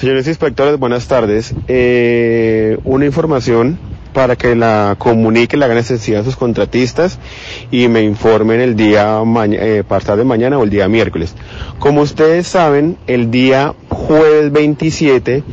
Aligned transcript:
Señores 0.00 0.26
inspectores, 0.28 0.78
buenas 0.78 1.06
tardes. 1.08 1.54
Eh, 1.68 2.78
una 2.84 3.04
información 3.04 3.78
para 4.14 4.34
que 4.34 4.54
la 4.56 4.96
comunique, 4.96 5.58
la 5.58 5.66
haga 5.66 5.74
necesidad 5.74 6.22
a 6.22 6.24
sus 6.24 6.36
contratistas 6.36 7.18
y 7.70 7.86
me 7.88 8.00
informen 8.00 8.62
el 8.62 8.76
día 8.76 9.20
eh, 9.50 9.84
pasado 9.86 10.16
de 10.16 10.24
mañana 10.24 10.56
o 10.56 10.64
el 10.64 10.70
día 10.70 10.88
miércoles. 10.88 11.34
Como 11.78 12.00
ustedes 12.00 12.46
saben, 12.46 12.96
el 13.06 13.30
día 13.30 13.74
jueves 13.90 14.50
27 14.50 15.44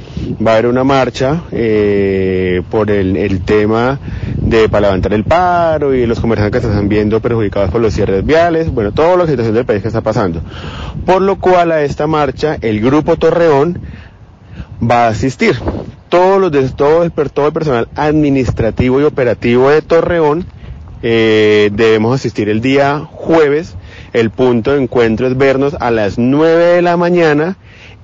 va 0.46 0.52
a 0.52 0.54
haber 0.54 0.68
una 0.68 0.86
marcha 0.86 1.43
eh, 1.52 2.61
por 2.71 2.89
el, 2.89 3.18
el, 3.18 3.41
tema 3.41 4.00
de 4.38 4.70
para 4.70 4.88
levantar 4.88 5.14
el 5.14 5.25
paro 5.25 5.93
y 5.93 6.05
los 6.05 6.21
comerciantes 6.21 6.61
que 6.61 6.68
se 6.68 6.71
están 6.73 6.88
viendo 6.88 7.20
perjudicados 7.20 7.70
por 7.70 7.82
los 7.82 7.93
cierres 7.93 8.25
viales, 8.25 8.73
bueno, 8.73 8.93
toda 8.93 9.18
la 9.18 9.27
situación 9.27 9.55
del 9.55 9.66
país 9.66 9.82
que 9.82 9.89
está 9.89 10.00
pasando. 10.00 10.41
Por 11.05 11.21
lo 11.21 11.38
cual 11.38 11.73
a 11.73 11.82
esta 11.84 12.07
marcha 12.07 12.57
el 12.61 12.79
Grupo 12.79 13.18
Torreón 13.18 13.79
va 14.89 15.05
a 15.05 15.09
asistir. 15.09 15.55
Los 16.11 16.51
de, 16.51 16.69
todo, 16.69 17.04
el, 17.04 17.11
personal 17.11 17.89
administrativo 17.95 19.01
y 19.01 19.04
operativo 19.04 19.69
de 19.69 19.82
Torreón 19.82 20.45
eh, 21.04 21.69
debemos 21.73 22.15
asistir 22.15 22.50
el 22.50 22.61
día 22.61 23.01
jueves. 23.11 23.75
El 24.14 24.31
punto 24.31 24.71
de 24.71 24.81
encuentro 24.81 25.28
es 25.28 25.37
vernos 25.37 25.75
a 25.79 25.92
las 25.92 26.18
9 26.18 26.64
de 26.64 26.81
la 26.81 26.97
mañana 26.97 27.57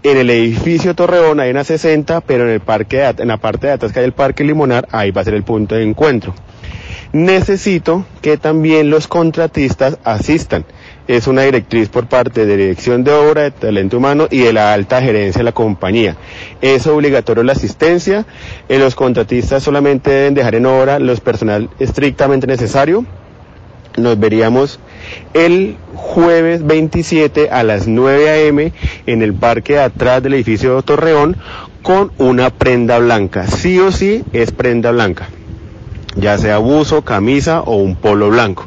en 0.03 0.17
el 0.17 0.29
edificio 0.29 0.95
Torreón, 0.95 1.39
hay 1.39 1.49
una 1.49 1.63
60, 1.63 2.21
pero 2.21 2.43
en 2.43 2.49
el 2.49 2.59
parque 2.59 3.05
en 3.17 3.27
la 3.29 3.37
parte 3.37 3.67
de 3.67 3.73
atrás 3.73 3.93
que 3.93 3.99
hay 3.99 4.05
el 4.05 4.11
Parque 4.11 4.43
Limonar, 4.43 4.85
ahí 4.91 5.11
va 5.11 5.21
a 5.21 5.23
ser 5.23 5.33
el 5.33 5.43
punto 5.43 5.75
de 5.75 5.83
encuentro. 5.83 6.35
Necesito 7.13 8.05
que 8.21 8.37
también 8.37 8.89
los 8.89 9.07
contratistas 9.07 9.97
asistan 10.03 10.65
es 11.07 11.27
una 11.27 11.41
directriz 11.41 11.89
por 11.89 12.07
parte 12.07 12.45
de 12.45 12.57
Dirección 12.57 13.03
de 13.03 13.11
Obra, 13.11 13.43
de 13.43 13.51
Talento 13.51 13.97
Humano 13.97 14.27
y 14.29 14.39
de 14.39 14.53
la 14.53 14.73
alta 14.73 15.01
gerencia 15.01 15.39
de 15.39 15.43
la 15.43 15.51
compañía. 15.51 16.15
Es 16.61 16.87
obligatorio 16.87 17.43
la 17.43 17.51
asistencia, 17.53 18.25
eh, 18.69 18.79
los 18.79 18.95
contratistas 18.95 19.63
solamente 19.63 20.09
deben 20.09 20.33
dejar 20.33 20.55
en 20.55 20.65
obra 20.65 20.99
los 20.99 21.19
personal 21.19 21.69
estrictamente 21.79 22.47
necesario. 22.47 23.05
Nos 23.97 24.19
veríamos 24.19 24.79
el 25.33 25.75
jueves 25.93 26.65
27 26.65 27.51
a 27.51 27.63
las 27.63 27.87
9 27.87 28.29
a.m. 28.29 28.71
en 29.05 29.21
el 29.21 29.33
parque 29.33 29.73
de 29.73 29.81
atrás 29.81 30.23
del 30.23 30.33
edificio 30.33 30.81
Torreón 30.81 31.37
con 31.83 32.11
una 32.17 32.49
prenda 32.49 32.97
blanca. 32.97 33.45
Sí 33.45 33.77
o 33.77 33.91
sí 33.91 34.23
es 34.33 34.51
prenda 34.51 34.91
blanca, 34.91 35.27
ya 36.15 36.39
sea 36.39 36.57
buzo, 36.57 37.03
camisa 37.03 37.61
o 37.61 37.75
un 37.75 37.95
polo 37.95 38.29
blanco 38.29 38.65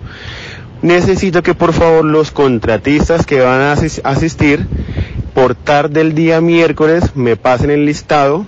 necesito 0.87 1.43
que 1.43 1.55
por 1.55 1.73
favor 1.73 2.05
los 2.05 2.31
contratistas 2.31 3.27
que 3.27 3.41
van 3.41 3.61
a 3.61 3.73
asistir 3.73 4.67
por 5.35 5.55
tarde 5.55 6.01
el 6.01 6.15
día 6.15 6.41
miércoles 6.41 7.17
me 7.17 7.37
pasen 7.37 7.71
el 7.71 7.85
listado 7.85 8.47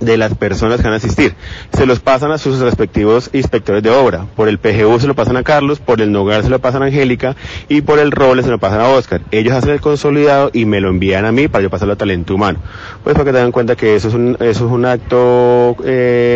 de 0.00 0.16
las 0.16 0.34
personas 0.34 0.78
que 0.78 0.84
van 0.84 0.94
a 0.94 0.96
asistir. 0.96 1.34
Se 1.72 1.86
los 1.86 2.00
pasan 2.00 2.32
a 2.32 2.38
sus 2.38 2.58
respectivos 2.58 3.30
inspectores 3.32 3.82
de 3.82 3.90
obra. 3.90 4.26
Por 4.34 4.48
el 4.48 4.58
PGU 4.58 4.98
se 4.98 5.06
lo 5.06 5.14
pasan 5.14 5.36
a 5.36 5.42
Carlos, 5.42 5.78
por 5.78 6.00
el 6.00 6.10
Nogar 6.10 6.42
se 6.42 6.48
lo 6.48 6.58
pasan 6.58 6.82
a 6.82 6.86
Angélica 6.86 7.36
y 7.68 7.82
por 7.82 7.98
el 7.98 8.10
Roble 8.10 8.42
se 8.42 8.50
lo 8.50 8.58
pasan 8.58 8.80
a 8.80 8.88
Oscar. 8.88 9.20
Ellos 9.30 9.52
hacen 9.54 9.70
el 9.70 9.80
consolidado 9.80 10.50
y 10.52 10.64
me 10.64 10.80
lo 10.80 10.88
envían 10.88 11.24
a 11.26 11.32
mí 11.32 11.48
para 11.48 11.62
yo 11.62 11.70
pasarlo 11.70 11.94
a 11.94 11.96
talento 11.96 12.34
humano. 12.34 12.58
Pues 13.04 13.14
para 13.14 13.26
que 13.26 13.32
tengan 13.32 13.52
cuenta 13.52 13.76
que 13.76 13.94
eso 13.94 14.08
es 14.08 14.14
un, 14.14 14.36
eso 14.40 14.66
es 14.66 14.72
un 14.72 14.84
acto 14.86 15.76
eh, 15.84 16.29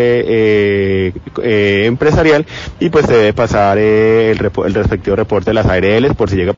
empresarial 1.87 2.47
y 2.81 2.91
pues 2.91 3.07
se 3.07 3.13
debe 3.13 3.33
pasar 3.33 3.79
el, 3.79 4.39
el 4.39 4.75
respectivo 4.75 5.17
reporte 5.17 5.51
de 5.51 5.55
las 5.55 5.67
ARLs 5.67 6.15
por 6.15 6.31
si 6.31 6.37
llega 6.37 6.53